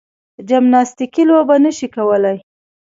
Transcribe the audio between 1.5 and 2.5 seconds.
نه شي کولای.